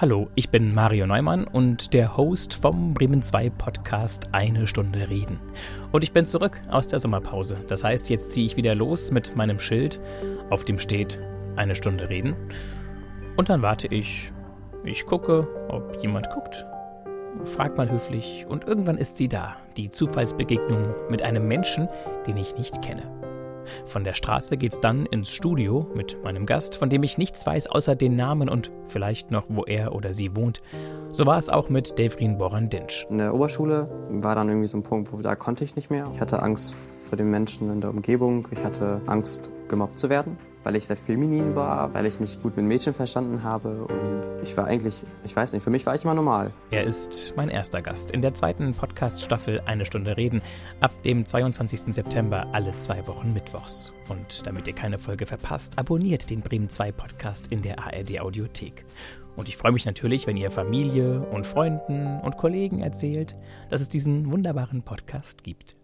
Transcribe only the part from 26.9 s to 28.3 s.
dem ich nichts weiß außer den